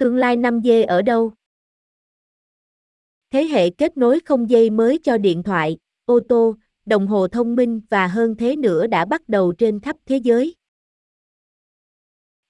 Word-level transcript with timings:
Tương 0.00 0.16
lai 0.16 0.36
5G 0.36 0.86
ở 0.86 1.02
đâu? 1.02 1.32
Thế 3.30 3.44
hệ 3.44 3.70
kết 3.70 3.96
nối 3.96 4.20
không 4.20 4.50
dây 4.50 4.70
mới 4.70 4.98
cho 4.98 5.18
điện 5.18 5.42
thoại, 5.42 5.78
ô 6.04 6.20
tô, 6.28 6.56
đồng 6.86 7.06
hồ 7.06 7.28
thông 7.28 7.56
minh 7.56 7.80
và 7.90 8.06
hơn 8.06 8.36
thế 8.36 8.56
nữa 8.56 8.86
đã 8.86 9.04
bắt 9.04 9.28
đầu 9.28 9.52
trên 9.58 9.80
khắp 9.80 9.96
thế 10.06 10.16
giới. 10.16 10.54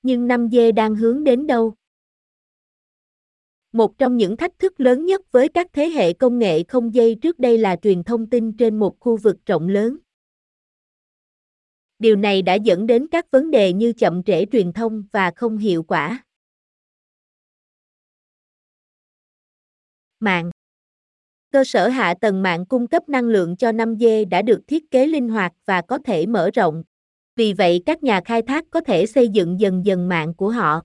Nhưng 0.02 0.28
5G 0.28 0.74
đang 0.74 0.94
hướng 0.94 1.24
đến 1.24 1.46
đâu? 1.46 1.74
Một 3.72 3.98
trong 3.98 4.16
những 4.16 4.36
thách 4.36 4.58
thức 4.58 4.80
lớn 4.80 5.06
nhất 5.06 5.32
với 5.32 5.48
các 5.48 5.66
thế 5.72 5.88
hệ 5.88 6.12
công 6.12 6.38
nghệ 6.38 6.62
không 6.68 6.94
dây 6.94 7.14
trước 7.14 7.38
đây 7.38 7.58
là 7.58 7.76
truyền 7.82 8.04
thông 8.04 8.30
tin 8.30 8.56
trên 8.56 8.78
một 8.78 9.00
khu 9.00 9.16
vực 9.16 9.36
rộng 9.46 9.68
lớn. 9.68 9.96
Điều 11.98 12.16
này 12.16 12.42
đã 12.42 12.54
dẫn 12.54 12.86
đến 12.86 13.06
các 13.10 13.30
vấn 13.30 13.50
đề 13.50 13.72
như 13.72 13.92
chậm 13.92 14.22
trễ 14.22 14.44
truyền 14.52 14.72
thông 14.72 15.04
và 15.12 15.30
không 15.36 15.58
hiệu 15.58 15.82
quả. 15.82 16.24
Mạng 20.22 20.50
Cơ 21.52 21.64
sở 21.64 21.88
hạ 21.88 22.14
tầng 22.20 22.42
mạng 22.42 22.66
cung 22.66 22.86
cấp 22.86 23.08
năng 23.08 23.24
lượng 23.24 23.56
cho 23.56 23.72
5G 23.72 24.28
đã 24.28 24.42
được 24.42 24.60
thiết 24.66 24.90
kế 24.90 25.06
linh 25.06 25.28
hoạt 25.28 25.52
và 25.66 25.82
có 25.82 25.98
thể 26.04 26.26
mở 26.26 26.50
rộng. 26.54 26.82
Vì 27.36 27.52
vậy 27.52 27.82
các 27.86 28.02
nhà 28.02 28.20
khai 28.24 28.42
thác 28.42 28.64
có 28.70 28.80
thể 28.80 29.06
xây 29.06 29.28
dựng 29.28 29.60
dần 29.60 29.86
dần 29.86 30.08
mạng 30.08 30.34
của 30.34 30.50
họ. 30.50 30.82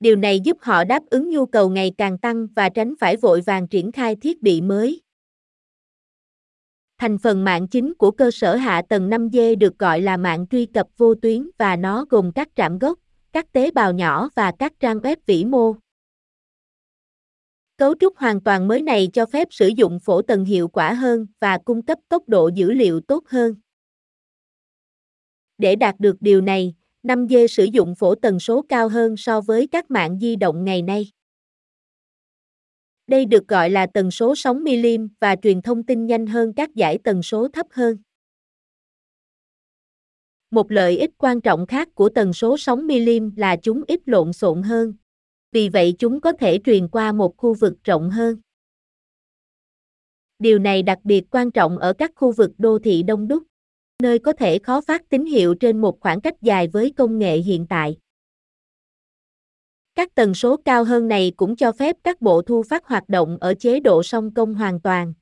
Điều 0.00 0.16
này 0.16 0.40
giúp 0.40 0.56
họ 0.60 0.84
đáp 0.84 1.02
ứng 1.10 1.30
nhu 1.30 1.46
cầu 1.46 1.70
ngày 1.70 1.92
càng 1.98 2.18
tăng 2.18 2.46
và 2.56 2.68
tránh 2.68 2.94
phải 3.00 3.16
vội 3.16 3.40
vàng 3.40 3.68
triển 3.68 3.92
khai 3.92 4.16
thiết 4.16 4.42
bị 4.42 4.60
mới. 4.60 5.00
Thành 6.98 7.18
phần 7.18 7.44
mạng 7.44 7.68
chính 7.68 7.94
của 7.94 8.10
cơ 8.10 8.30
sở 8.30 8.56
hạ 8.56 8.82
tầng 8.88 9.10
5G 9.10 9.58
được 9.58 9.78
gọi 9.78 10.00
là 10.00 10.16
mạng 10.16 10.46
truy 10.50 10.66
cập 10.66 10.86
vô 10.96 11.14
tuyến 11.14 11.50
và 11.58 11.76
nó 11.76 12.04
gồm 12.10 12.32
các 12.32 12.48
trạm 12.56 12.78
gốc, 12.78 12.98
các 13.32 13.52
tế 13.52 13.70
bào 13.70 13.92
nhỏ 13.92 14.28
và 14.34 14.52
các 14.58 14.72
trang 14.80 14.98
web 14.98 15.16
vĩ 15.26 15.44
mô. 15.44 15.74
Cấu 17.80 17.94
trúc 18.00 18.16
hoàn 18.16 18.40
toàn 18.40 18.68
mới 18.68 18.82
này 18.82 19.08
cho 19.12 19.26
phép 19.26 19.48
sử 19.50 19.68
dụng 19.68 19.98
phổ 19.98 20.22
tần 20.22 20.44
hiệu 20.44 20.68
quả 20.68 20.92
hơn 20.92 21.26
và 21.40 21.58
cung 21.64 21.82
cấp 21.82 21.98
tốc 22.08 22.28
độ 22.28 22.50
dữ 22.54 22.70
liệu 22.70 23.00
tốt 23.00 23.24
hơn. 23.28 23.54
Để 25.58 25.76
đạt 25.76 25.94
được 25.98 26.16
điều 26.20 26.40
này, 26.40 26.74
5G 27.02 27.46
sử 27.46 27.64
dụng 27.64 27.94
phổ 27.94 28.14
tần 28.14 28.40
số 28.40 28.64
cao 28.68 28.88
hơn 28.88 29.16
so 29.16 29.40
với 29.40 29.66
các 29.66 29.90
mạng 29.90 30.18
di 30.18 30.36
động 30.36 30.64
ngày 30.64 30.82
nay. 30.82 31.10
Đây 33.06 33.24
được 33.24 33.48
gọi 33.48 33.70
là 33.70 33.86
tần 33.94 34.10
số 34.10 34.34
sóng 34.36 34.64
milim 34.64 35.08
và 35.20 35.36
truyền 35.42 35.62
thông 35.62 35.82
tin 35.82 36.06
nhanh 36.06 36.26
hơn 36.26 36.52
các 36.52 36.74
giải 36.74 36.98
tần 37.04 37.22
số 37.22 37.48
thấp 37.48 37.66
hơn. 37.70 37.96
Một 40.50 40.72
lợi 40.72 40.98
ích 40.98 41.10
quan 41.18 41.40
trọng 41.40 41.66
khác 41.66 41.88
của 41.94 42.08
tần 42.08 42.32
số 42.32 42.56
sóng 42.58 42.86
milim 42.86 43.32
là 43.36 43.56
chúng 43.62 43.82
ít 43.86 44.00
lộn 44.06 44.32
xộn 44.32 44.62
hơn. 44.62 44.94
Vì 45.52 45.68
vậy 45.68 45.94
chúng 45.98 46.20
có 46.20 46.32
thể 46.32 46.58
truyền 46.64 46.88
qua 46.88 47.12
một 47.12 47.36
khu 47.36 47.54
vực 47.54 47.74
rộng 47.84 48.10
hơn. 48.10 48.36
Điều 50.38 50.58
này 50.58 50.82
đặc 50.82 50.98
biệt 51.04 51.24
quan 51.30 51.50
trọng 51.50 51.78
ở 51.78 51.92
các 51.92 52.12
khu 52.14 52.32
vực 52.32 52.50
đô 52.58 52.78
thị 52.78 53.02
đông 53.02 53.28
đúc, 53.28 53.42
nơi 54.02 54.18
có 54.18 54.32
thể 54.32 54.58
khó 54.58 54.80
phát 54.80 55.08
tín 55.08 55.24
hiệu 55.24 55.54
trên 55.54 55.80
một 55.80 56.00
khoảng 56.00 56.20
cách 56.20 56.42
dài 56.42 56.68
với 56.68 56.92
công 56.96 57.18
nghệ 57.18 57.38
hiện 57.38 57.66
tại. 57.68 57.96
Các 59.94 60.14
tần 60.14 60.34
số 60.34 60.56
cao 60.64 60.84
hơn 60.84 61.08
này 61.08 61.32
cũng 61.36 61.56
cho 61.56 61.72
phép 61.72 61.96
các 62.04 62.20
bộ 62.20 62.42
thu 62.42 62.62
phát 62.62 62.86
hoạt 62.86 63.08
động 63.08 63.38
ở 63.40 63.54
chế 63.54 63.80
độ 63.80 64.02
song 64.02 64.34
công 64.34 64.54
hoàn 64.54 64.80
toàn. 64.80 65.14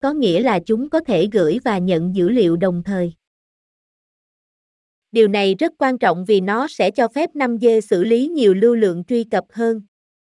Có 0.00 0.12
nghĩa 0.12 0.42
là 0.42 0.60
chúng 0.66 0.90
có 0.90 1.00
thể 1.00 1.28
gửi 1.32 1.58
và 1.64 1.78
nhận 1.78 2.14
dữ 2.14 2.28
liệu 2.28 2.56
đồng 2.56 2.82
thời. 2.82 3.12
Điều 5.12 5.28
này 5.28 5.54
rất 5.54 5.72
quan 5.78 5.98
trọng 5.98 6.24
vì 6.24 6.40
nó 6.40 6.68
sẽ 6.68 6.90
cho 6.90 7.08
phép 7.08 7.30
5G 7.34 7.80
xử 7.80 8.04
lý 8.04 8.28
nhiều 8.28 8.54
lưu 8.54 8.74
lượng 8.74 9.04
truy 9.04 9.24
cập 9.24 9.44
hơn, 9.50 9.82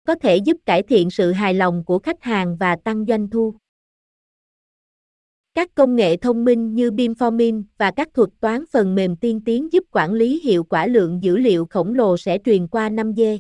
có 0.07 0.15
thể 0.15 0.37
giúp 0.37 0.57
cải 0.65 0.83
thiện 0.83 1.09
sự 1.09 1.31
hài 1.31 1.53
lòng 1.53 1.83
của 1.85 1.99
khách 1.99 2.23
hàng 2.23 2.57
và 2.59 2.75
tăng 2.83 3.05
doanh 3.07 3.29
thu. 3.29 3.53
Các 5.53 5.75
công 5.75 5.95
nghệ 5.95 6.17
thông 6.17 6.45
minh 6.45 6.75
như 6.75 6.91
beamforming 6.91 7.63
và 7.77 7.91
các 7.91 8.07
thuật 8.13 8.29
toán 8.39 8.63
phần 8.71 8.95
mềm 8.95 9.15
tiên 9.15 9.41
tiến 9.45 9.73
giúp 9.73 9.83
quản 9.91 10.13
lý 10.13 10.39
hiệu 10.43 10.63
quả 10.63 10.87
lượng 10.87 11.23
dữ 11.23 11.37
liệu 11.37 11.65
khổng 11.65 11.93
lồ 11.93 12.17
sẽ 12.17 12.37
truyền 12.45 12.67
qua 12.67 12.89
5G. 12.89 13.37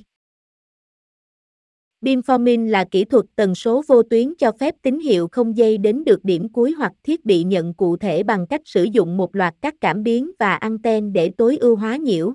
Beamforming 2.01 2.69
là 2.69 2.85
kỹ 2.91 3.05
thuật 3.05 3.25
tần 3.35 3.55
số 3.55 3.83
vô 3.87 4.03
tuyến 4.03 4.33
cho 4.37 4.51
phép 4.51 4.75
tín 4.81 4.99
hiệu 4.99 5.27
không 5.31 5.57
dây 5.57 5.77
đến 5.77 6.03
được 6.03 6.23
điểm 6.23 6.49
cuối 6.49 6.71
hoặc 6.71 6.93
thiết 7.03 7.25
bị 7.25 7.43
nhận 7.43 7.73
cụ 7.73 7.97
thể 7.97 8.23
bằng 8.23 8.47
cách 8.47 8.61
sử 8.65 8.83
dụng 8.83 9.17
một 9.17 9.35
loạt 9.35 9.55
các 9.61 9.75
cảm 9.81 10.03
biến 10.03 10.31
và 10.39 10.55
anten 10.55 11.13
để 11.13 11.31
tối 11.37 11.57
ưu 11.57 11.75
hóa 11.75 11.97
nhiễu. 11.97 12.33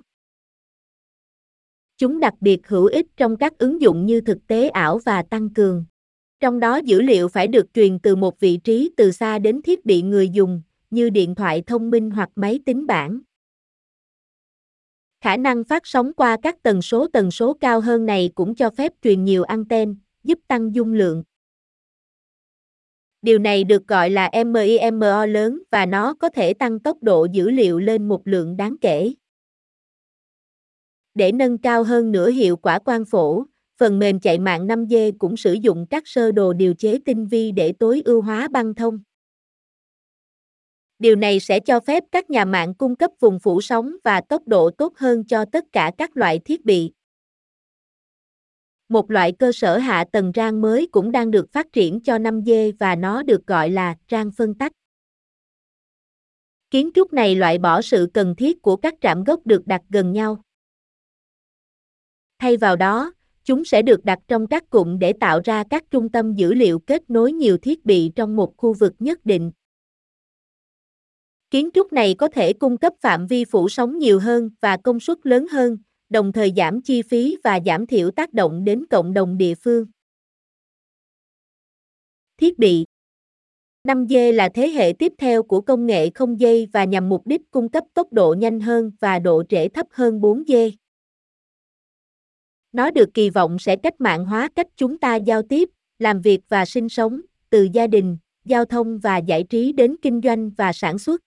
Chúng 1.99 2.21
đặc 2.21 2.35
biệt 2.41 2.69
hữu 2.69 2.87
ích 2.87 3.07
trong 3.17 3.37
các 3.37 3.59
ứng 3.59 3.81
dụng 3.81 4.07
như 4.07 4.21
thực 4.21 4.47
tế 4.47 4.69
ảo 4.69 4.99
và 4.99 5.23
tăng 5.23 5.51
cường. 5.51 5.85
Trong 6.41 6.61
đó 6.61 6.77
dữ 6.77 7.03
liệu 7.03 7.29
phải 7.29 7.49
được 7.49 7.67
truyền 7.75 7.99
từ 7.99 8.17
một 8.17 8.41
vị 8.41 8.57
trí 8.57 8.91
từ 8.97 9.13
xa 9.13 9.39
đến 9.39 9.63
thiết 9.63 9.85
bị 9.85 10.03
người 10.03 10.29
dùng, 10.29 10.63
như 10.91 11.11
điện 11.11 11.35
thoại 11.35 11.63
thông 11.67 11.91
minh 11.91 12.11
hoặc 12.11 12.29
máy 12.35 12.61
tính 12.67 12.87
bảng. 12.87 13.21
Khả 15.23 15.37
năng 15.37 15.65
phát 15.65 15.87
sóng 15.87 16.13
qua 16.17 16.37
các 16.43 16.63
tần 16.63 16.83
số 16.83 17.07
tần 17.13 17.31
số 17.31 17.55
cao 17.61 17.81
hơn 17.81 18.07
này 18.07 18.31
cũng 18.35 18.55
cho 18.55 18.71
phép 18.71 18.93
truyền 19.03 19.25
nhiều 19.25 19.43
anten, 19.43 19.97
giúp 20.25 20.39
tăng 20.49 20.75
dung 20.75 20.93
lượng. 20.93 21.23
Điều 23.23 23.39
này 23.39 23.65
được 23.65 23.87
gọi 23.87 24.11
là 24.11 24.31
MIMO 24.47 25.27
lớn 25.27 25.63
và 25.71 25.87
nó 25.87 26.15
có 26.15 26.29
thể 26.29 26.55
tăng 26.55 26.81
tốc 26.81 27.03
độ 27.03 27.27
dữ 27.33 27.51
liệu 27.51 27.79
lên 27.79 28.09
một 28.09 28.21
lượng 28.25 28.57
đáng 28.57 28.77
kể. 28.81 29.13
Để 31.15 31.33
nâng 31.33 31.59
cao 31.59 31.83
hơn 31.83 32.13
nữa 32.13 32.31
hiệu 32.31 32.57
quả 32.57 32.79
quang 32.79 33.05
phổ, 33.05 33.45
phần 33.79 33.99
mềm 33.99 34.21
chạy 34.21 34.39
mạng 34.39 34.67
5G 34.67 35.13
cũng 35.19 35.37
sử 35.37 35.53
dụng 35.53 35.87
các 35.91 36.03
sơ 36.07 36.33
đồ 36.33 36.53
điều 36.53 36.75
chế 36.75 36.99
tinh 37.05 37.27
vi 37.27 37.53
để 37.53 37.73
tối 37.73 38.03
ưu 38.05 38.23
hóa 38.23 38.49
băng 38.49 38.75
thông. 38.75 38.99
Điều 41.03 41.17
này 41.17 41.41
sẽ 41.41 41.61
cho 41.61 41.81
phép 41.81 42.05
các 42.13 42.31
nhà 42.31 42.45
mạng 42.45 42.75
cung 42.75 42.97
cấp 42.97 43.11
vùng 43.21 43.39
phủ 43.39 43.61
sóng 43.61 43.97
và 44.05 44.21
tốc 44.21 44.43
độ 44.47 44.71
tốt 44.71 44.93
hơn 44.97 45.25
cho 45.25 45.45
tất 45.53 45.65
cả 45.73 45.93
các 45.99 46.17
loại 46.17 46.39
thiết 46.45 46.65
bị. 46.65 46.93
Một 48.89 49.11
loại 49.11 49.33
cơ 49.33 49.53
sở 49.53 49.79
hạ 49.79 50.05
tầng 50.13 50.33
rang 50.35 50.61
mới 50.61 50.89
cũng 50.93 51.13
đang 51.13 51.31
được 51.31 51.53
phát 51.53 51.73
triển 51.73 52.01
cho 52.01 52.19
5G 52.19 52.73
và 52.79 52.97
nó 52.97 53.23
được 53.23 53.47
gọi 53.47 53.71
là 53.71 53.97
rang 54.11 54.31
phân 54.31 54.55
tách. 54.55 54.73
Kiến 56.71 56.91
trúc 56.95 57.13
này 57.13 57.35
loại 57.35 57.59
bỏ 57.59 57.83
sự 57.83 58.09
cần 58.15 58.35
thiết 58.37 58.63
của 58.63 58.77
các 58.77 58.95
trạm 59.01 59.25
gốc 59.25 59.41
được 59.45 59.67
đặt 59.67 59.83
gần 59.89 60.13
nhau. 60.13 60.43
Thay 62.39 62.57
vào 62.57 62.77
đó, 62.77 63.13
chúng 63.45 63.65
sẽ 63.65 63.83
được 63.83 64.05
đặt 64.05 64.19
trong 64.29 64.47
các 64.47 64.71
cụm 64.71 64.99
để 64.99 65.13
tạo 65.13 65.41
ra 65.45 65.65
các 65.71 65.85
trung 65.91 66.09
tâm 66.09 66.35
dữ 66.35 66.55
liệu 66.55 66.79
kết 66.79 67.11
nối 67.11 67.33
nhiều 67.33 67.59
thiết 67.59 67.85
bị 67.85 68.13
trong 68.15 68.37
một 68.37 68.57
khu 68.57 68.73
vực 68.73 68.93
nhất 68.99 69.25
định. 69.25 69.53
Kiến 71.53 71.71
trúc 71.75 71.93
này 71.93 72.15
có 72.19 72.29
thể 72.29 72.53
cung 72.53 72.77
cấp 72.77 72.93
phạm 73.01 73.27
vi 73.27 73.45
phủ 73.45 73.69
sóng 73.69 73.99
nhiều 73.99 74.21
hơn 74.21 74.51
và 74.61 74.77
công 74.77 75.01
suất 75.01 75.19
lớn 75.23 75.47
hơn, 75.49 75.79
đồng 76.09 76.33
thời 76.33 76.53
giảm 76.57 76.83
chi 76.83 77.03
phí 77.03 77.37
và 77.45 77.61
giảm 77.67 77.87
thiểu 77.87 78.11
tác 78.11 78.33
động 78.33 78.65
đến 78.65 78.85
cộng 78.91 79.15
đồng 79.15 79.39
địa 79.39 79.55
phương. 79.55 79.87
Thiết 82.37 82.59
bị 82.59 82.85
5G 83.89 84.33
là 84.33 84.49
thế 84.55 84.69
hệ 84.69 84.93
tiếp 84.99 85.13
theo 85.19 85.43
của 85.43 85.61
công 85.61 85.87
nghệ 85.87 86.11
không 86.15 86.41
dây 86.41 86.69
và 86.73 86.85
nhằm 86.85 87.09
mục 87.09 87.27
đích 87.27 87.51
cung 87.51 87.69
cấp 87.69 87.85
tốc 87.95 88.13
độ 88.13 88.35
nhanh 88.39 88.61
hơn 88.61 88.91
và 89.01 89.19
độ 89.19 89.43
trễ 89.49 89.69
thấp 89.69 89.87
hơn 89.91 90.21
4G. 90.21 90.71
Nó 92.73 92.91
được 92.91 93.09
kỳ 93.15 93.31
vọng 93.31 93.59
sẽ 93.59 93.77
cách 93.77 94.01
mạng 94.01 94.25
hóa 94.25 94.49
cách 94.55 94.67
chúng 94.77 94.99
ta 94.99 95.17
giao 95.17 95.43
tiếp, 95.43 95.69
làm 95.99 96.21
việc 96.21 96.41
và 96.49 96.65
sinh 96.65 96.89
sống, 96.89 97.21
từ 97.51 97.69
gia 97.73 97.87
đình, 97.87 98.19
giao 98.45 98.65
thông 98.65 98.99
và 98.99 99.19
giải 99.19 99.45
trí 99.51 99.73
đến 99.73 99.97
kinh 100.03 100.21
doanh 100.25 100.51
và 100.51 100.73
sản 100.73 100.99
xuất. 100.99 101.21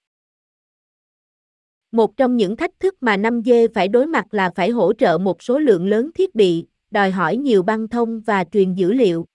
Một 1.95 2.17
trong 2.17 2.37
những 2.37 2.55
thách 2.55 2.79
thức 2.79 2.95
mà 3.01 3.17
5G 3.17 3.67
phải 3.73 3.87
đối 3.87 4.07
mặt 4.07 4.33
là 4.33 4.51
phải 4.55 4.69
hỗ 4.69 4.93
trợ 4.93 5.17
một 5.17 5.43
số 5.43 5.59
lượng 5.59 5.87
lớn 5.87 6.09
thiết 6.15 6.35
bị, 6.35 6.65
đòi 6.91 7.11
hỏi 7.11 7.37
nhiều 7.37 7.63
băng 7.63 7.87
thông 7.87 8.21
và 8.21 8.43
truyền 8.43 8.73
dữ 8.73 8.91
liệu. 8.91 9.25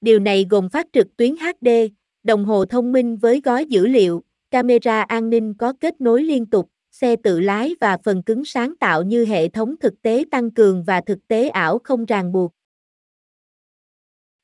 Điều 0.00 0.18
này 0.18 0.46
gồm 0.50 0.68
phát 0.68 0.86
trực 0.92 1.16
tuyến 1.16 1.34
HD, 1.36 1.68
đồng 2.22 2.44
hồ 2.44 2.64
thông 2.64 2.92
minh 2.92 3.16
với 3.16 3.40
gói 3.44 3.66
dữ 3.66 3.86
liệu, 3.86 4.22
camera 4.50 5.02
an 5.02 5.30
ninh 5.30 5.54
có 5.54 5.72
kết 5.80 6.00
nối 6.00 6.22
liên 6.22 6.46
tục, 6.46 6.70
xe 6.90 7.16
tự 7.16 7.40
lái 7.40 7.74
và 7.80 7.98
phần 8.04 8.22
cứng 8.22 8.44
sáng 8.44 8.76
tạo 8.76 9.02
như 9.02 9.24
hệ 9.24 9.48
thống 9.48 9.74
thực 9.80 10.02
tế 10.02 10.24
tăng 10.30 10.50
cường 10.50 10.84
và 10.84 11.00
thực 11.00 11.28
tế 11.28 11.48
ảo 11.48 11.78
không 11.84 12.04
ràng 12.04 12.32
buộc. 12.32 12.52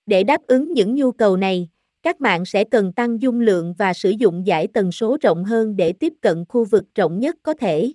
Để 0.06 0.24
đáp 0.24 0.40
ứng 0.46 0.72
những 0.72 0.94
nhu 0.94 1.12
cầu 1.12 1.36
này, 1.36 1.68
các 2.02 2.20
mạng 2.20 2.44
sẽ 2.44 2.64
cần 2.64 2.92
tăng 2.92 3.22
dung 3.22 3.40
lượng 3.40 3.74
và 3.78 3.94
sử 3.94 4.10
dụng 4.10 4.46
giải 4.46 4.66
tần 4.74 4.92
số 4.92 5.16
rộng 5.22 5.44
hơn 5.44 5.76
để 5.76 5.92
tiếp 5.92 6.12
cận 6.20 6.44
khu 6.48 6.64
vực 6.64 6.84
rộng 6.94 7.20
nhất 7.20 7.36
có 7.42 7.54
thể. 7.54 7.92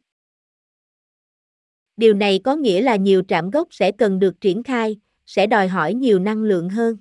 Điều 1.97 2.13
này 2.13 2.39
có 2.43 2.55
nghĩa 2.55 2.81
là 2.81 2.95
nhiều 2.95 3.21
trạm 3.27 3.49
gốc 3.49 3.67
sẽ 3.71 3.91
cần 3.91 4.19
được 4.19 4.41
triển 4.41 4.63
khai, 4.63 4.97
sẽ 5.25 5.47
đòi 5.47 5.67
hỏi 5.67 5.93
nhiều 5.93 6.19
năng 6.19 6.43
lượng 6.43 6.69
hơn. 6.69 6.97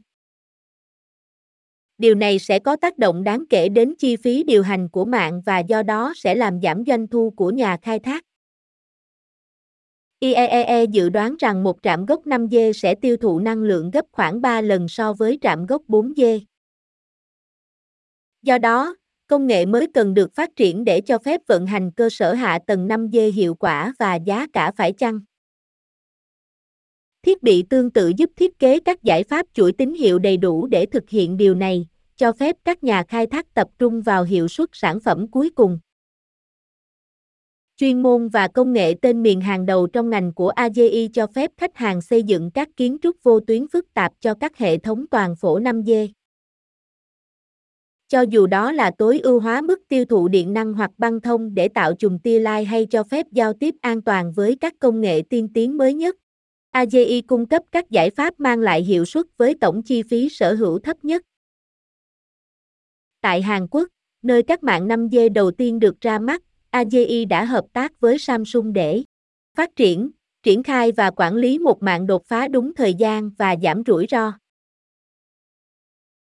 Điều 1.98 2.14
này 2.14 2.38
sẽ 2.38 2.58
có 2.58 2.76
tác 2.76 2.98
động 2.98 3.24
đáng 3.24 3.44
kể 3.50 3.68
đến 3.68 3.94
chi 3.98 4.16
phí 4.16 4.42
điều 4.42 4.62
hành 4.62 4.88
của 4.88 5.04
mạng 5.04 5.42
và 5.46 5.58
do 5.58 5.82
đó 5.82 6.12
sẽ 6.16 6.34
làm 6.34 6.60
giảm 6.62 6.84
doanh 6.86 7.06
thu 7.06 7.30
của 7.36 7.50
nhà 7.50 7.76
khai 7.82 7.98
thác. 7.98 8.24
IEEE 10.18 10.84
dự 10.84 11.08
đoán 11.08 11.36
rằng 11.38 11.62
một 11.62 11.76
trạm 11.82 12.06
gốc 12.06 12.26
5G 12.26 12.72
sẽ 12.72 12.94
tiêu 12.94 13.16
thụ 13.16 13.38
năng 13.38 13.62
lượng 13.62 13.90
gấp 13.90 14.04
khoảng 14.12 14.40
3 14.40 14.60
lần 14.60 14.88
so 14.88 15.12
với 15.12 15.38
trạm 15.42 15.66
gốc 15.66 15.82
4G. 15.88 16.40
Do 18.44 18.58
đó, 18.58 18.96
công 19.26 19.46
nghệ 19.46 19.66
mới 19.66 19.86
cần 19.94 20.14
được 20.14 20.34
phát 20.34 20.56
triển 20.56 20.84
để 20.84 21.00
cho 21.00 21.18
phép 21.18 21.40
vận 21.46 21.66
hành 21.66 21.90
cơ 21.90 22.08
sở 22.10 22.34
hạ 22.34 22.58
tầng 22.66 22.88
5G 22.88 23.32
hiệu 23.32 23.54
quả 23.54 23.94
và 23.98 24.14
giá 24.14 24.46
cả 24.52 24.72
phải 24.76 24.92
chăng. 24.92 25.20
Thiết 27.22 27.42
bị 27.42 27.64
tương 27.70 27.90
tự 27.90 28.12
giúp 28.16 28.30
thiết 28.36 28.58
kế 28.58 28.80
các 28.80 29.02
giải 29.02 29.24
pháp 29.24 29.46
chuỗi 29.52 29.72
tín 29.72 29.94
hiệu 29.94 30.18
đầy 30.18 30.36
đủ 30.36 30.66
để 30.66 30.86
thực 30.86 31.10
hiện 31.10 31.36
điều 31.36 31.54
này, 31.54 31.86
cho 32.16 32.32
phép 32.32 32.56
các 32.64 32.84
nhà 32.84 33.04
khai 33.08 33.26
thác 33.26 33.54
tập 33.54 33.68
trung 33.78 34.02
vào 34.02 34.24
hiệu 34.24 34.48
suất 34.48 34.68
sản 34.72 35.00
phẩm 35.00 35.28
cuối 35.28 35.50
cùng. 35.50 35.78
Chuyên 37.76 38.02
môn 38.02 38.28
và 38.28 38.48
công 38.48 38.72
nghệ 38.72 38.94
tên 39.02 39.22
miền 39.22 39.40
hàng 39.40 39.66
đầu 39.66 39.86
trong 39.86 40.10
ngành 40.10 40.32
của 40.32 40.48
AGI 40.48 41.08
cho 41.12 41.26
phép 41.26 41.50
khách 41.56 41.76
hàng 41.76 42.00
xây 42.00 42.22
dựng 42.22 42.50
các 42.50 42.68
kiến 42.76 42.96
trúc 43.02 43.16
vô 43.22 43.40
tuyến 43.40 43.68
phức 43.68 43.94
tạp 43.94 44.12
cho 44.20 44.34
các 44.34 44.58
hệ 44.58 44.78
thống 44.78 45.06
toàn 45.10 45.36
phổ 45.36 45.60
5G. 45.60 46.08
Cho 48.08 48.20
dù 48.20 48.46
đó 48.46 48.72
là 48.72 48.90
tối 48.98 49.18
ưu 49.18 49.40
hóa 49.40 49.60
mức 49.60 49.80
tiêu 49.88 50.04
thụ 50.04 50.28
điện 50.28 50.52
năng 50.52 50.74
hoặc 50.74 50.90
băng 50.98 51.20
thông 51.20 51.54
để 51.54 51.68
tạo 51.68 51.94
chùm 51.94 52.18
tia 52.18 52.40
lai 52.40 52.64
hay 52.64 52.86
cho 52.86 53.04
phép 53.04 53.26
giao 53.32 53.52
tiếp 53.52 53.74
an 53.80 54.02
toàn 54.02 54.32
với 54.32 54.56
các 54.60 54.74
công 54.78 55.00
nghệ 55.00 55.22
tiên 55.30 55.48
tiến 55.54 55.76
mới 55.76 55.94
nhất. 55.94 56.16
AGI 56.70 57.20
cung 57.20 57.46
cấp 57.46 57.62
các 57.72 57.90
giải 57.90 58.10
pháp 58.10 58.40
mang 58.40 58.60
lại 58.60 58.82
hiệu 58.82 59.04
suất 59.04 59.26
với 59.36 59.54
tổng 59.60 59.82
chi 59.82 60.02
phí 60.02 60.28
sở 60.28 60.54
hữu 60.54 60.78
thấp 60.78 61.04
nhất. 61.04 61.22
Tại 63.20 63.42
Hàn 63.42 63.66
Quốc, 63.70 63.88
nơi 64.22 64.42
các 64.42 64.62
mạng 64.62 64.88
5G 64.88 65.32
đầu 65.32 65.50
tiên 65.50 65.78
được 65.78 66.00
ra 66.00 66.18
mắt, 66.18 66.42
AGI 66.70 67.24
đã 67.24 67.44
hợp 67.44 67.64
tác 67.72 68.00
với 68.00 68.18
Samsung 68.18 68.72
để 68.72 69.02
phát 69.56 69.76
triển, 69.76 70.10
triển 70.42 70.62
khai 70.62 70.92
và 70.92 71.10
quản 71.10 71.36
lý 71.36 71.58
một 71.58 71.82
mạng 71.82 72.06
đột 72.06 72.24
phá 72.26 72.48
đúng 72.48 72.74
thời 72.74 72.94
gian 72.94 73.30
và 73.38 73.56
giảm 73.62 73.82
rủi 73.86 74.06
ro. 74.10 74.32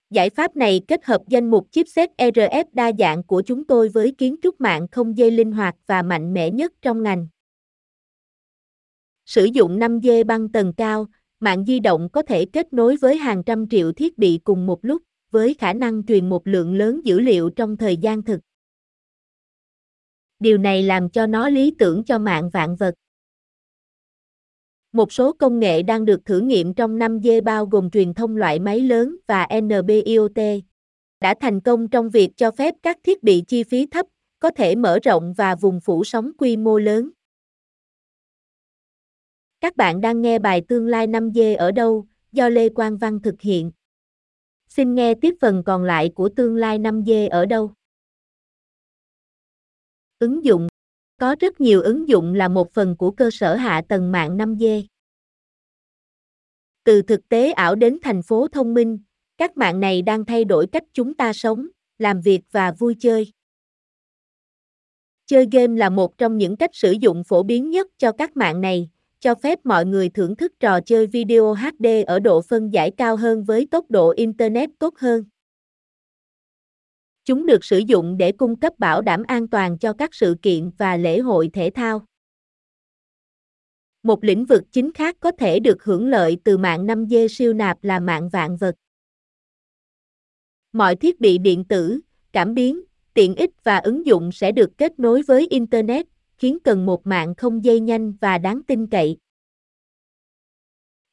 Giải 0.09 0.29
pháp 0.29 0.55
này 0.55 0.81
kết 0.87 1.05
hợp 1.05 1.21
danh 1.27 1.49
mục 1.49 1.67
chipset 1.71 2.09
RF 2.17 2.65
đa 2.73 2.91
dạng 2.99 3.23
của 3.23 3.41
chúng 3.45 3.67
tôi 3.67 3.89
với 3.89 4.15
kiến 4.17 4.35
trúc 4.41 4.61
mạng 4.61 4.87
không 4.91 5.17
dây 5.17 5.31
linh 5.31 5.51
hoạt 5.51 5.75
và 5.87 6.01
mạnh 6.01 6.33
mẽ 6.33 6.51
nhất 6.51 6.73
trong 6.81 7.03
ngành. 7.03 7.27
Sử 9.25 9.45
dụng 9.45 9.79
5G 9.79 10.25
băng 10.25 10.51
tầng 10.51 10.73
cao, 10.73 11.07
mạng 11.39 11.65
di 11.65 11.79
động 11.79 12.09
có 12.09 12.21
thể 12.21 12.45
kết 12.45 12.73
nối 12.73 12.95
với 12.95 13.17
hàng 13.17 13.43
trăm 13.43 13.69
triệu 13.69 13.91
thiết 13.91 14.17
bị 14.17 14.39
cùng 14.43 14.65
một 14.65 14.85
lúc, 14.85 15.01
với 15.31 15.53
khả 15.53 15.73
năng 15.73 16.05
truyền 16.05 16.29
một 16.29 16.47
lượng 16.47 16.73
lớn 16.73 17.01
dữ 17.03 17.19
liệu 17.19 17.49
trong 17.49 17.77
thời 17.77 17.97
gian 17.97 18.23
thực. 18.23 18.39
Điều 20.39 20.57
này 20.57 20.83
làm 20.83 21.09
cho 21.09 21.27
nó 21.27 21.49
lý 21.49 21.75
tưởng 21.79 22.03
cho 22.03 22.19
mạng 22.19 22.49
vạn 22.49 22.75
vật. 22.75 22.95
Một 24.91 25.11
số 25.11 25.33
công 25.33 25.59
nghệ 25.59 25.83
đang 25.83 26.05
được 26.05 26.25
thử 26.25 26.39
nghiệm 26.39 26.73
trong 26.73 26.99
5G 26.99 27.43
bao 27.43 27.65
gồm 27.65 27.89
truyền 27.89 28.13
thông 28.13 28.37
loại 28.37 28.59
máy 28.59 28.79
lớn 28.79 29.15
và 29.27 29.47
NB-IoT, 29.49 30.61
đã 31.21 31.33
thành 31.39 31.61
công 31.61 31.87
trong 31.87 32.09
việc 32.09 32.29
cho 32.37 32.51
phép 32.51 32.75
các 32.83 32.97
thiết 33.03 33.23
bị 33.23 33.43
chi 33.47 33.63
phí 33.63 33.85
thấp 33.85 34.05
có 34.39 34.51
thể 34.51 34.75
mở 34.75 34.99
rộng 35.03 35.33
và 35.33 35.55
vùng 35.55 35.79
phủ 35.79 36.03
sóng 36.03 36.31
quy 36.37 36.57
mô 36.57 36.79
lớn. 36.79 37.09
Các 39.61 39.77
bạn 39.77 40.01
đang 40.01 40.21
nghe 40.21 40.39
bài 40.39 40.61
Tương 40.67 40.87
lai 40.87 41.07
5G 41.07 41.57
ở 41.57 41.71
đâu, 41.71 42.07
do 42.31 42.49
Lê 42.49 42.69
Quang 42.69 42.97
Văn 42.97 43.21
thực 43.21 43.41
hiện. 43.41 43.71
Xin 44.69 44.95
nghe 44.95 45.13
tiếp 45.13 45.35
phần 45.41 45.63
còn 45.65 45.83
lại 45.83 46.11
của 46.15 46.29
Tương 46.29 46.55
lai 46.55 46.79
5G 46.79 47.29
ở 47.29 47.45
đâu. 47.45 47.71
Ứng 50.19 50.45
dụng 50.45 50.67
có 51.19 51.35
rất 51.39 51.61
nhiều 51.61 51.81
ứng 51.81 52.09
dụng 52.09 52.33
là 52.33 52.47
một 52.47 52.73
phần 52.73 52.95
của 52.97 53.11
cơ 53.11 53.29
sở 53.31 53.55
hạ 53.55 53.81
tầng 53.89 54.11
mạng 54.11 54.37
5G. 54.37 54.83
Từ 56.83 57.01
thực 57.01 57.29
tế 57.29 57.51
ảo 57.51 57.75
đến 57.75 57.97
thành 58.01 58.21
phố 58.21 58.47
thông 58.47 58.73
minh, 58.73 58.99
các 59.37 59.57
mạng 59.57 59.79
này 59.79 60.01
đang 60.01 60.25
thay 60.25 60.45
đổi 60.45 60.67
cách 60.67 60.83
chúng 60.93 61.13
ta 61.13 61.33
sống, 61.33 61.67
làm 61.97 62.21
việc 62.21 62.41
và 62.51 62.71
vui 62.71 62.95
chơi. 62.99 63.31
Chơi 65.25 65.47
game 65.51 65.79
là 65.79 65.89
một 65.89 66.17
trong 66.17 66.37
những 66.37 66.57
cách 66.57 66.69
sử 66.73 66.91
dụng 66.91 67.23
phổ 67.23 67.43
biến 67.43 67.69
nhất 67.69 67.87
cho 67.97 68.11
các 68.11 68.37
mạng 68.37 68.61
này, 68.61 68.89
cho 69.19 69.35
phép 69.35 69.59
mọi 69.63 69.85
người 69.85 70.09
thưởng 70.09 70.35
thức 70.35 70.53
trò 70.59 70.79
chơi 70.81 71.07
video 71.07 71.53
HD 71.53 71.85
ở 72.07 72.19
độ 72.19 72.41
phân 72.41 72.73
giải 72.73 72.91
cao 72.97 73.15
hơn 73.15 73.43
với 73.43 73.67
tốc 73.71 73.85
độ 73.89 74.09
Internet 74.09 74.69
tốt 74.79 74.93
hơn. 74.97 75.23
Chúng 77.29 77.45
được 77.45 77.65
sử 77.65 77.77
dụng 77.77 78.17
để 78.17 78.31
cung 78.31 78.55
cấp 78.55 78.73
bảo 78.79 79.01
đảm 79.01 79.23
an 79.27 79.47
toàn 79.47 79.77
cho 79.77 79.93
các 79.93 80.13
sự 80.13 80.35
kiện 80.41 80.71
và 80.77 80.97
lễ 80.97 81.19
hội 81.19 81.49
thể 81.53 81.69
thao. 81.75 82.05
Một 84.03 84.23
lĩnh 84.23 84.45
vực 84.45 84.63
chính 84.71 84.93
khác 84.93 85.17
có 85.19 85.31
thể 85.31 85.59
được 85.59 85.83
hưởng 85.83 86.07
lợi 86.07 86.37
từ 86.43 86.57
mạng 86.57 86.87
5G 86.87 87.27
siêu 87.27 87.53
nạp 87.53 87.83
là 87.83 87.99
mạng 87.99 88.29
vạn 88.29 88.57
vật. 88.57 88.75
Mọi 90.71 90.95
thiết 90.95 91.19
bị 91.19 91.37
điện 91.37 91.63
tử, 91.63 91.99
cảm 92.31 92.53
biến, 92.53 92.81
tiện 93.13 93.35
ích 93.35 93.63
và 93.63 93.77
ứng 93.77 94.05
dụng 94.05 94.31
sẽ 94.31 94.51
được 94.51 94.77
kết 94.77 94.99
nối 94.99 95.21
với 95.21 95.47
Internet, 95.49 96.05
khiến 96.37 96.57
cần 96.63 96.85
một 96.85 97.07
mạng 97.07 97.35
không 97.35 97.63
dây 97.63 97.79
nhanh 97.79 98.13
và 98.21 98.37
đáng 98.37 98.63
tin 98.63 98.87
cậy. 98.87 99.17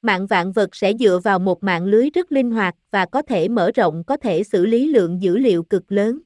Mạng 0.07 0.27
vạn 0.27 0.53
vật 0.53 0.77
sẽ 0.77 0.93
dựa 0.99 1.21
vào 1.25 1.39
một 1.39 1.63
mạng 1.63 1.85
lưới 1.85 2.11
rất 2.11 2.33
linh 2.33 2.51
hoạt 2.51 2.75
và 2.91 3.07
có 3.07 3.23
thể 3.23 3.49
mở 3.49 3.71
rộng 3.75 4.05
có 4.07 4.17
thể 4.17 4.45
xử 4.45 4.67
lý 4.67 4.89
lượng 4.89 5.23
dữ 5.23 5.37
liệu 5.37 5.63
cực 5.63 5.93
lớn. 5.93 6.19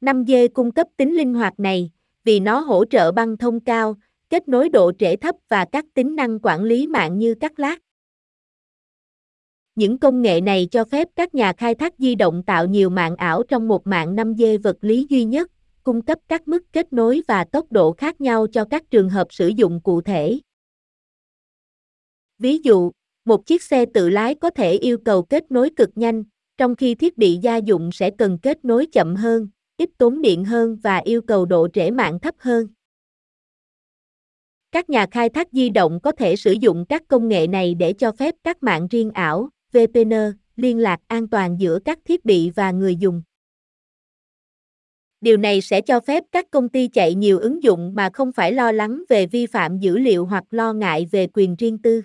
5G 0.00 0.48
cung 0.48 0.72
cấp 0.72 0.86
tính 0.96 1.16
linh 1.16 1.34
hoạt 1.34 1.60
này, 1.60 1.90
vì 2.24 2.40
nó 2.40 2.58
hỗ 2.58 2.84
trợ 2.84 3.12
băng 3.12 3.36
thông 3.36 3.60
cao, 3.60 3.96
kết 4.30 4.48
nối 4.48 4.68
độ 4.68 4.92
trễ 4.98 5.16
thấp 5.16 5.34
và 5.48 5.64
các 5.72 5.84
tính 5.94 6.16
năng 6.16 6.38
quản 6.42 6.62
lý 6.62 6.86
mạng 6.86 7.18
như 7.18 7.34
cắt 7.34 7.58
lát. 7.58 7.78
Những 9.74 9.98
công 9.98 10.22
nghệ 10.22 10.40
này 10.40 10.68
cho 10.70 10.84
phép 10.84 11.08
các 11.16 11.34
nhà 11.34 11.52
khai 11.52 11.74
thác 11.74 11.94
di 11.98 12.14
động 12.14 12.42
tạo 12.42 12.66
nhiều 12.66 12.90
mạng 12.90 13.16
ảo 13.16 13.42
trong 13.48 13.68
một 13.68 13.86
mạng 13.86 14.16
5G 14.16 14.62
vật 14.62 14.76
lý 14.80 15.06
duy 15.08 15.24
nhất, 15.24 15.50
cung 15.82 16.02
cấp 16.02 16.18
các 16.28 16.48
mức 16.48 16.62
kết 16.72 16.92
nối 16.92 17.22
và 17.28 17.44
tốc 17.44 17.72
độ 17.72 17.92
khác 17.92 18.20
nhau 18.20 18.46
cho 18.52 18.64
các 18.64 18.90
trường 18.90 19.10
hợp 19.10 19.26
sử 19.30 19.48
dụng 19.48 19.80
cụ 19.80 20.00
thể. 20.00 20.38
Ví 22.38 22.58
dụ, 22.58 22.92
một 23.24 23.46
chiếc 23.46 23.62
xe 23.62 23.86
tự 23.94 24.08
lái 24.08 24.34
có 24.34 24.50
thể 24.50 24.72
yêu 24.72 24.98
cầu 25.04 25.22
kết 25.22 25.50
nối 25.50 25.70
cực 25.70 25.90
nhanh, 25.94 26.24
trong 26.56 26.76
khi 26.76 26.94
thiết 26.94 27.18
bị 27.18 27.38
gia 27.42 27.56
dụng 27.56 27.92
sẽ 27.92 28.10
cần 28.10 28.38
kết 28.42 28.64
nối 28.64 28.86
chậm 28.86 29.16
hơn, 29.16 29.48
ít 29.76 29.90
tốn 29.98 30.22
điện 30.22 30.44
hơn 30.44 30.76
và 30.82 30.96
yêu 30.96 31.22
cầu 31.22 31.46
độ 31.46 31.68
trễ 31.72 31.90
mạng 31.90 32.20
thấp 32.20 32.34
hơn. 32.38 32.66
Các 34.72 34.90
nhà 34.90 35.06
khai 35.10 35.28
thác 35.28 35.48
di 35.52 35.68
động 35.68 36.00
có 36.02 36.12
thể 36.12 36.36
sử 36.36 36.52
dụng 36.52 36.84
các 36.88 37.02
công 37.08 37.28
nghệ 37.28 37.46
này 37.46 37.74
để 37.74 37.92
cho 37.92 38.12
phép 38.12 38.34
các 38.44 38.62
mạng 38.62 38.88
riêng 38.90 39.10
ảo, 39.10 39.48
VPN, 39.72 40.12
liên 40.56 40.78
lạc 40.78 41.00
an 41.06 41.28
toàn 41.28 41.60
giữa 41.60 41.78
các 41.84 41.98
thiết 42.04 42.24
bị 42.24 42.50
và 42.50 42.70
người 42.70 42.96
dùng. 42.96 43.22
Điều 45.20 45.36
này 45.36 45.60
sẽ 45.60 45.80
cho 45.80 46.00
phép 46.00 46.24
các 46.32 46.50
công 46.50 46.68
ty 46.68 46.88
chạy 46.88 47.14
nhiều 47.14 47.38
ứng 47.38 47.62
dụng 47.62 47.94
mà 47.94 48.10
không 48.12 48.32
phải 48.32 48.52
lo 48.52 48.72
lắng 48.72 49.02
về 49.08 49.26
vi 49.26 49.46
phạm 49.46 49.78
dữ 49.78 49.98
liệu 49.98 50.26
hoặc 50.26 50.44
lo 50.50 50.72
ngại 50.72 51.06
về 51.10 51.26
quyền 51.34 51.56
riêng 51.56 51.78
tư. 51.78 52.02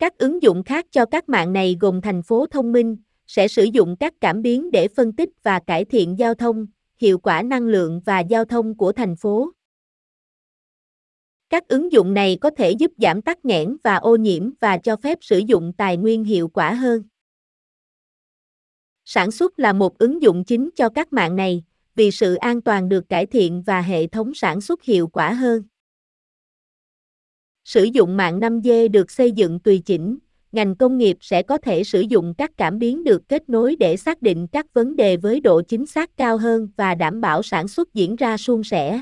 Các 0.00 0.18
ứng 0.18 0.42
dụng 0.42 0.62
khác 0.62 0.86
cho 0.90 1.06
các 1.06 1.28
mạng 1.28 1.52
này 1.52 1.76
gồm 1.80 2.00
thành 2.00 2.22
phố 2.22 2.46
thông 2.46 2.72
minh, 2.72 2.96
sẽ 3.26 3.48
sử 3.48 3.64
dụng 3.64 3.96
các 4.00 4.14
cảm 4.20 4.42
biến 4.42 4.70
để 4.70 4.88
phân 4.88 5.12
tích 5.12 5.28
và 5.42 5.60
cải 5.66 5.84
thiện 5.84 6.18
giao 6.18 6.34
thông, 6.34 6.66
hiệu 6.98 7.18
quả 7.18 7.42
năng 7.42 7.62
lượng 7.62 8.00
và 8.04 8.20
giao 8.20 8.44
thông 8.44 8.76
của 8.76 8.92
thành 8.92 9.16
phố. 9.16 9.50
Các 11.50 11.68
ứng 11.68 11.92
dụng 11.92 12.14
này 12.14 12.38
có 12.40 12.50
thể 12.50 12.70
giúp 12.70 12.92
giảm 12.98 13.22
tắc 13.22 13.44
nghẽn 13.44 13.76
và 13.84 13.96
ô 13.96 14.16
nhiễm 14.16 14.50
và 14.60 14.78
cho 14.78 14.96
phép 14.96 15.18
sử 15.20 15.38
dụng 15.38 15.72
tài 15.78 15.96
nguyên 15.96 16.24
hiệu 16.24 16.48
quả 16.48 16.74
hơn. 16.74 17.02
Sản 19.04 19.30
xuất 19.30 19.58
là 19.58 19.72
một 19.72 19.98
ứng 19.98 20.22
dụng 20.22 20.44
chính 20.44 20.70
cho 20.76 20.88
các 20.88 21.12
mạng 21.12 21.36
này, 21.36 21.64
vì 21.94 22.10
sự 22.10 22.34
an 22.34 22.62
toàn 22.62 22.88
được 22.88 23.08
cải 23.08 23.26
thiện 23.26 23.62
và 23.62 23.80
hệ 23.80 24.06
thống 24.06 24.34
sản 24.34 24.60
xuất 24.60 24.82
hiệu 24.82 25.08
quả 25.08 25.32
hơn. 25.32 25.62
Sử 27.70 27.84
dụng 27.84 28.16
mạng 28.16 28.40
5G 28.40 28.90
được 28.90 29.10
xây 29.10 29.32
dựng 29.32 29.60
tùy 29.60 29.82
chỉnh, 29.84 30.18
ngành 30.52 30.76
công 30.76 30.98
nghiệp 30.98 31.16
sẽ 31.20 31.42
có 31.42 31.58
thể 31.58 31.84
sử 31.84 32.00
dụng 32.00 32.34
các 32.38 32.50
cảm 32.56 32.78
biến 32.78 33.04
được 33.04 33.28
kết 33.28 33.48
nối 33.48 33.76
để 33.76 33.96
xác 33.96 34.22
định 34.22 34.46
các 34.52 34.74
vấn 34.74 34.96
đề 34.96 35.16
với 35.16 35.40
độ 35.40 35.62
chính 35.62 35.86
xác 35.86 36.16
cao 36.16 36.36
hơn 36.36 36.68
và 36.76 36.94
đảm 36.94 37.20
bảo 37.20 37.42
sản 37.42 37.68
xuất 37.68 37.94
diễn 37.94 38.16
ra 38.16 38.36
suôn 38.36 38.64
sẻ. 38.64 39.00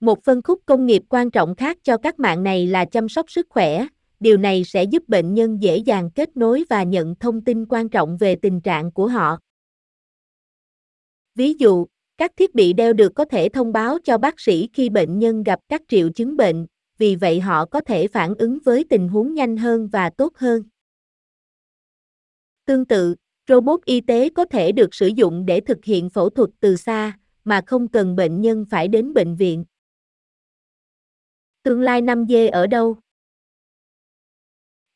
Một 0.00 0.24
phân 0.24 0.42
khúc 0.42 0.60
công 0.66 0.86
nghiệp 0.86 1.02
quan 1.08 1.30
trọng 1.30 1.54
khác 1.54 1.78
cho 1.82 1.96
các 1.96 2.18
mạng 2.18 2.42
này 2.42 2.66
là 2.66 2.84
chăm 2.84 3.08
sóc 3.08 3.30
sức 3.30 3.46
khỏe, 3.50 3.86
điều 4.20 4.36
này 4.36 4.64
sẽ 4.64 4.84
giúp 4.84 5.08
bệnh 5.08 5.34
nhân 5.34 5.62
dễ 5.62 5.76
dàng 5.76 6.10
kết 6.14 6.36
nối 6.36 6.64
và 6.70 6.82
nhận 6.82 7.14
thông 7.14 7.44
tin 7.44 7.66
quan 7.68 7.88
trọng 7.88 8.16
về 8.16 8.36
tình 8.36 8.60
trạng 8.60 8.92
của 8.92 9.08
họ. 9.08 9.38
Ví 11.34 11.54
dụ, 11.54 11.86
các 12.18 12.32
thiết 12.36 12.54
bị 12.54 12.72
đeo 12.72 12.92
được 12.92 13.12
có 13.14 13.24
thể 13.24 13.48
thông 13.48 13.72
báo 13.72 13.98
cho 14.04 14.18
bác 14.18 14.40
sĩ 14.40 14.68
khi 14.72 14.88
bệnh 14.88 15.18
nhân 15.18 15.42
gặp 15.42 15.60
các 15.68 15.82
triệu 15.88 16.08
chứng 16.08 16.36
bệnh, 16.36 16.66
vì 16.98 17.16
vậy 17.16 17.40
họ 17.40 17.66
có 17.66 17.80
thể 17.80 18.08
phản 18.08 18.34
ứng 18.34 18.58
với 18.64 18.84
tình 18.90 19.08
huống 19.08 19.34
nhanh 19.34 19.56
hơn 19.56 19.88
và 19.88 20.10
tốt 20.10 20.32
hơn. 20.36 20.62
Tương 22.64 22.84
tự, 22.84 23.14
robot 23.48 23.84
y 23.84 24.00
tế 24.00 24.28
có 24.30 24.44
thể 24.44 24.72
được 24.72 24.94
sử 24.94 25.06
dụng 25.06 25.46
để 25.46 25.60
thực 25.60 25.84
hiện 25.84 26.10
phẫu 26.10 26.30
thuật 26.30 26.50
từ 26.60 26.76
xa, 26.76 27.18
mà 27.44 27.60
không 27.66 27.88
cần 27.88 28.16
bệnh 28.16 28.40
nhân 28.40 28.64
phải 28.70 28.88
đến 28.88 29.14
bệnh 29.14 29.36
viện. 29.36 29.64
Tương 31.62 31.80
lai 31.80 32.02
5G 32.02 32.50
ở 32.50 32.66
đâu? 32.66 32.96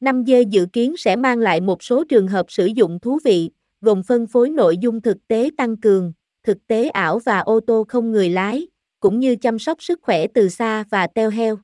5G 0.01 0.49
dự 0.49 0.67
kiến 0.73 0.97
sẽ 0.97 1.17
mang 1.17 1.39
lại 1.39 1.61
một 1.61 1.83
số 1.83 2.05
trường 2.05 2.29
hợp 2.29 2.47
sử 2.49 2.67
dụng 2.67 3.01
thú 3.01 3.19
vị, 3.25 3.51
gồm 3.81 4.03
phân 4.03 4.27
phối 4.27 4.51
nội 4.51 4.77
dung 4.79 5.01
thực 5.01 5.17
tế 5.29 5.51
tăng 5.57 5.77
cường, 5.77 6.13
thực 6.43 6.67
tế 6.67 6.89
ảo 6.89 7.19
và 7.19 7.39
ô 7.39 7.61
tô 7.67 7.85
không 7.89 8.13
người 8.13 8.31
lái, 8.31 8.67
cũng 9.01 9.21
như 9.21 9.37
chăm 9.37 9.59
sóc 9.59 9.83
sức 9.83 9.99
khỏe 10.03 10.27
từ 10.35 10.49
xa 10.49 10.85
và 10.91 11.07
teo 11.07 11.31
heo. 11.31 11.59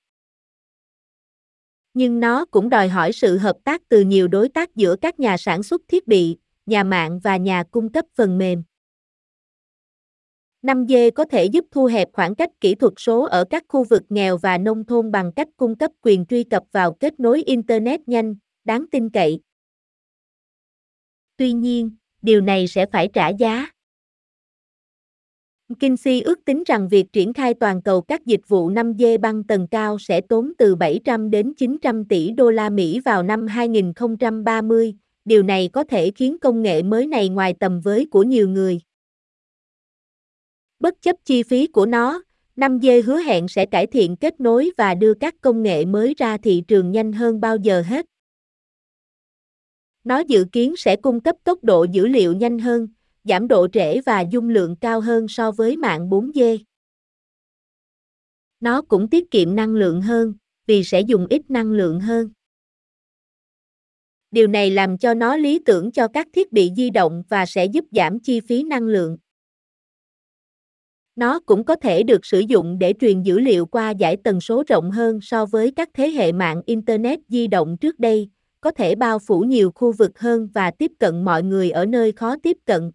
Nhưng 1.95 2.21
nó 2.21 2.45
cũng 2.45 2.69
đòi 2.69 2.89
hỏi 2.89 3.13
sự 3.13 3.39
hợp 3.39 3.57
tác 3.65 3.83
từ 3.89 4.01
nhiều 4.01 4.29
đối 4.29 4.49
tác 4.49 4.77
giữa 4.77 4.97
các 4.97 5.21
nhà 5.21 5.37
sản 5.37 5.63
xuất 5.63 5.83
thiết 5.89 6.07
bị, 6.07 6.37
nhà 6.67 6.85
mạng 6.85 7.19
và 7.19 7.37
nhà 7.37 7.65
cung 7.71 7.93
cấp 7.93 8.05
phần 8.15 8.39
mềm. 8.39 8.63
5G 10.63 11.11
có 11.15 11.25
thể 11.25 11.45
giúp 11.45 11.65
thu 11.71 11.87
hẹp 11.87 12.09
khoảng 12.13 12.35
cách 12.35 12.51
kỹ 12.61 12.75
thuật 12.75 12.93
số 12.97 13.23
ở 13.23 13.45
các 13.51 13.65
khu 13.69 13.85
vực 13.85 14.03
nghèo 14.09 14.39
và 14.39 14.59
nông 14.59 14.85
thôn 14.85 15.11
bằng 15.11 15.33
cách 15.33 15.49
cung 15.57 15.77
cấp 15.77 15.91
quyền 16.03 16.27
truy 16.27 16.45
cập 16.45 16.63
vào 16.73 16.93
kết 16.93 17.21
nối 17.21 17.43
Internet 17.43 18.09
nhanh, 18.09 18.35
đáng 18.65 18.85
tin 18.91 19.11
cậy. 19.11 19.41
Tuy 21.37 21.53
nhiên, 21.53 21.97
điều 22.23 22.41
này 22.41 22.69
sẽ 22.69 22.87
phải 22.93 23.09
trả 23.13 23.29
giá. 23.29 23.76
McKinsey 25.69 26.21
ước 26.21 26.45
tính 26.45 26.63
rằng 26.67 26.89
việc 26.89 27.13
triển 27.13 27.33
khai 27.33 27.55
toàn 27.55 27.83
cầu 27.83 28.01
các 28.01 28.27
dịch 28.27 28.49
vụ 28.49 28.71
5G 28.71 29.19
băng 29.19 29.45
tầng 29.45 29.67
cao 29.71 29.99
sẽ 29.99 30.21
tốn 30.21 30.53
từ 30.59 30.75
700 30.75 31.31
đến 31.31 31.55
900 31.55 32.05
tỷ 32.05 32.31
đô 32.31 32.51
la 32.51 32.71
Mỹ 32.71 33.01
vào 33.01 33.23
năm 33.23 33.47
2030. 33.47 34.95
Điều 35.25 35.43
này 35.43 35.69
có 35.73 35.85
thể 35.85 36.11
khiến 36.11 36.39
công 36.39 36.63
nghệ 36.63 36.83
mới 36.83 37.07
này 37.07 37.29
ngoài 37.29 37.55
tầm 37.61 37.81
với 37.81 38.07
của 38.11 38.23
nhiều 38.23 38.49
người. 38.49 38.81
Bất 40.81 40.95
chấp 41.03 41.17
chi 41.25 41.43
phí 41.43 41.67
của 41.67 41.87
nó, 41.87 42.23
5G 42.57 43.03
hứa 43.03 43.19
hẹn 43.19 43.49
sẽ 43.49 43.67
cải 43.67 43.87
thiện 43.87 44.17
kết 44.17 44.41
nối 44.41 44.71
và 44.77 44.95
đưa 44.95 45.15
các 45.15 45.35
công 45.41 45.63
nghệ 45.63 45.85
mới 45.85 46.15
ra 46.19 46.37
thị 46.37 46.63
trường 46.69 46.93
nhanh 46.93 47.13
hơn 47.13 47.41
bao 47.41 47.57
giờ 47.57 47.83
hết. 47.87 48.07
Nó 50.05 50.19
dự 50.19 50.45
kiến 50.53 50.77
sẽ 50.77 50.97
cung 50.97 51.21
cấp 51.21 51.37
tốc 51.45 51.65
độ 51.65 51.85
dữ 51.85 52.07
liệu 52.07 52.33
nhanh 52.33 52.59
hơn, 52.59 52.89
giảm 53.29 53.49
độ 53.49 53.69
trễ 53.73 54.01
và 54.01 54.21
dung 54.21 54.49
lượng 54.49 54.77
cao 54.77 55.01
hơn 55.01 55.29
so 55.29 55.51
với 55.51 55.77
mạng 55.77 56.11
4G. 56.11 56.59
Nó 58.61 58.83
cũng 58.83 59.11
tiết 59.11 59.31
kiệm 59.31 59.57
năng 59.57 59.75
lượng 59.75 60.03
hơn, 60.03 60.35
vì 60.67 60.85
sẽ 60.85 61.01
dùng 61.01 61.27
ít 61.31 61.51
năng 61.51 61.73
lượng 61.73 62.01
hơn. 62.01 62.31
Điều 64.31 64.47
này 64.47 64.71
làm 64.71 64.99
cho 64.99 65.15
nó 65.15 65.37
lý 65.37 65.59
tưởng 65.59 65.93
cho 65.93 66.09
các 66.09 66.27
thiết 66.33 66.53
bị 66.53 66.71
di 66.77 66.91
động 66.91 67.23
và 67.29 67.47
sẽ 67.47 67.65
giúp 67.65 67.85
giảm 67.93 68.21
chi 68.21 68.41
phí 68.41 68.63
năng 68.63 68.83
lượng. 68.83 69.17
Nó 71.17 71.41
cũng 71.41 71.65
có 71.65 71.77
thể 71.77 72.03
được 72.03 72.27
sử 72.27 72.41
dụng 72.41 72.79
để 72.79 72.95
truyền 73.01 73.23
dữ 73.23 73.39
liệu 73.39 73.67
qua 73.67 73.91
giải 73.91 74.17
tần 74.25 74.41
số 74.41 74.63
rộng 74.69 74.91
hơn 74.91 75.19
so 75.23 75.47
với 75.47 75.73
các 75.77 75.91
thế 75.95 76.09
hệ 76.09 76.33
mạng 76.33 76.63
Internet 76.67 77.19
di 77.29 77.47
động 77.47 77.77
trước 77.77 77.99
đây, 77.99 78.31
có 78.61 78.71
thể 78.71 78.95
bao 78.95 79.19
phủ 79.19 79.41
nhiều 79.41 79.73
khu 79.75 79.93
vực 79.93 80.19
hơn 80.19 80.49
và 80.55 80.71
tiếp 80.71 80.93
cận 80.99 81.25
mọi 81.25 81.43
người 81.43 81.71
ở 81.71 81.87
nơi 81.87 82.13
khó 82.13 82.37
tiếp 82.43 82.57
cận. 82.65 82.91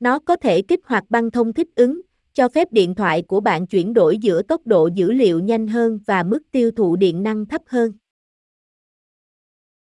Nó 0.00 0.18
có 0.18 0.36
thể 0.36 0.62
kích 0.62 0.80
hoạt 0.84 1.04
băng 1.08 1.30
thông 1.30 1.52
thích 1.52 1.68
ứng, 1.74 2.00
cho 2.32 2.48
phép 2.48 2.72
điện 2.72 2.94
thoại 2.94 3.22
của 3.22 3.40
bạn 3.40 3.66
chuyển 3.66 3.92
đổi 3.92 4.18
giữa 4.18 4.42
tốc 4.42 4.66
độ 4.66 4.88
dữ 4.94 5.12
liệu 5.12 5.40
nhanh 5.40 5.68
hơn 5.68 6.00
và 6.06 6.22
mức 6.22 6.38
tiêu 6.50 6.70
thụ 6.70 6.96
điện 6.96 7.22
năng 7.22 7.46
thấp 7.46 7.62
hơn. 7.66 7.92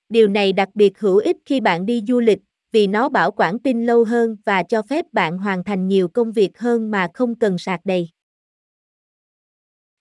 Điều 0.08 0.28
này 0.28 0.52
đặc 0.52 0.68
biệt 0.74 0.98
hữu 0.98 1.16
ích 1.16 1.36
khi 1.44 1.60
bạn 1.60 1.86
đi 1.86 2.02
du 2.08 2.20
lịch, 2.20 2.38
vì 2.72 2.86
nó 2.86 3.08
bảo 3.08 3.30
quản 3.30 3.58
pin 3.58 3.86
lâu 3.86 4.04
hơn 4.04 4.36
và 4.44 4.62
cho 4.62 4.82
phép 4.82 5.06
bạn 5.12 5.38
hoàn 5.38 5.64
thành 5.64 5.88
nhiều 5.88 6.08
công 6.08 6.32
việc 6.32 6.58
hơn 6.58 6.90
mà 6.90 7.08
không 7.14 7.34
cần 7.34 7.58
sạc 7.58 7.80
đầy. 7.84 8.08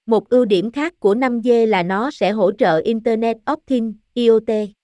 Một 0.05 0.29
ưu 0.29 0.45
điểm 0.45 0.71
khác 0.71 0.99
của 0.99 1.15
5G 1.15 1.65
là 1.67 1.83
nó 1.83 2.11
sẽ 2.11 2.31
hỗ 2.31 2.51
trợ 2.51 2.81
Internet 2.85 3.37
of 3.45 3.57
Things, 3.67 3.95
IoT. 4.13 4.78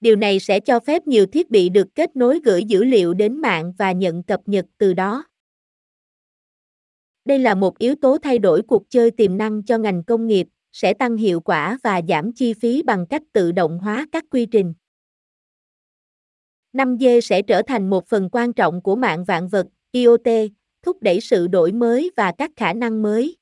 Điều 0.00 0.16
này 0.16 0.40
sẽ 0.40 0.60
cho 0.60 0.80
phép 0.80 1.06
nhiều 1.06 1.26
thiết 1.26 1.50
bị 1.50 1.68
được 1.68 1.88
kết 1.94 2.16
nối 2.16 2.40
gửi 2.44 2.64
dữ 2.64 2.84
liệu 2.84 3.14
đến 3.14 3.40
mạng 3.40 3.72
và 3.78 3.92
nhận 3.92 4.22
cập 4.22 4.40
nhật 4.46 4.66
từ 4.78 4.94
đó. 4.94 5.24
Đây 7.24 7.38
là 7.38 7.54
một 7.54 7.78
yếu 7.78 7.94
tố 7.94 8.18
thay 8.22 8.38
đổi 8.38 8.62
cuộc 8.62 8.82
chơi 8.88 9.10
tiềm 9.10 9.36
năng 9.36 9.62
cho 9.62 9.78
ngành 9.78 10.04
công 10.04 10.26
nghiệp, 10.26 10.46
sẽ 10.72 10.94
tăng 10.94 11.16
hiệu 11.16 11.40
quả 11.40 11.78
và 11.82 12.00
giảm 12.08 12.32
chi 12.32 12.54
phí 12.54 12.82
bằng 12.82 13.06
cách 13.06 13.22
tự 13.32 13.52
động 13.52 13.78
hóa 13.78 14.06
các 14.12 14.24
quy 14.30 14.46
trình. 14.46 14.74
5G 16.72 17.20
sẽ 17.20 17.42
trở 17.42 17.62
thành 17.62 17.90
một 17.90 18.06
phần 18.06 18.28
quan 18.32 18.52
trọng 18.52 18.82
của 18.82 18.96
mạng 18.96 19.24
vạn 19.24 19.48
vật, 19.48 19.66
IoT, 19.92 20.28
thúc 20.82 21.02
đẩy 21.02 21.20
sự 21.20 21.46
đổi 21.46 21.72
mới 21.72 22.10
và 22.16 22.32
các 22.38 22.50
khả 22.56 22.72
năng 22.72 23.02
mới. 23.02 23.36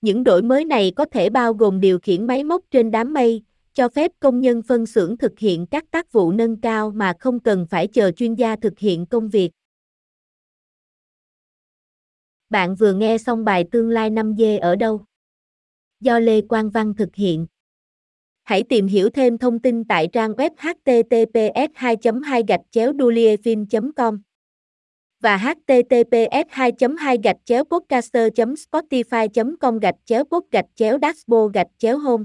Những 0.00 0.24
đổi 0.24 0.42
mới 0.42 0.64
này 0.64 0.92
có 0.96 1.04
thể 1.04 1.30
bao 1.30 1.54
gồm 1.54 1.80
điều 1.80 1.98
khiển 1.98 2.26
máy 2.26 2.44
móc 2.44 2.64
trên 2.70 2.90
đám 2.90 3.12
mây, 3.14 3.42
cho 3.78 3.88
phép 3.88 4.12
công 4.20 4.40
nhân 4.40 4.62
phân 4.62 4.86
xưởng 4.86 5.16
thực 5.16 5.38
hiện 5.38 5.66
các 5.66 5.84
tác 5.90 6.12
vụ 6.12 6.32
nâng 6.32 6.60
cao 6.60 6.90
mà 6.90 7.12
không 7.20 7.40
cần 7.40 7.66
phải 7.70 7.86
chờ 7.86 8.10
chuyên 8.10 8.34
gia 8.34 8.56
thực 8.56 8.78
hiện 8.78 9.06
công 9.06 9.28
việc. 9.28 9.50
Bạn 12.50 12.74
vừa 12.74 12.92
nghe 12.92 13.18
xong 13.18 13.44
bài 13.44 13.64
Tương 13.72 13.90
lai 13.90 14.10
5G 14.10 14.60
ở 14.60 14.76
đâu? 14.76 15.04
Do 16.00 16.18
Lê 16.18 16.40
Quang 16.40 16.70
Văn 16.70 16.94
thực 16.94 17.14
hiện. 17.14 17.46
Hãy 18.44 18.62
tìm 18.68 18.86
hiểu 18.86 19.10
thêm 19.10 19.38
thông 19.38 19.58
tin 19.58 19.84
tại 19.84 20.08
trang 20.12 20.32
web 20.32 20.50
https 20.56 21.70
2 21.74 21.96
2 22.24 22.42
gạch 22.48 22.60
chéo 22.70 22.92
com 23.96 24.22
và 25.20 25.36
https 25.36 26.46
2 26.48 26.72
2 26.98 27.18
gạch 27.22 27.36
chéo 27.44 27.64
podcaster 27.64 28.32
spotify 28.36 29.56
com 29.60 29.78
gạch 29.78 29.96
chéo 30.04 30.24
pod 30.24 30.42
gạch 30.50 30.66
chéo 30.74 30.98
dashboard 31.02 31.54
gạch 31.54 31.68
chéo 31.78 31.98
home 31.98 32.24